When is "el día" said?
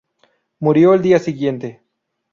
0.95-1.19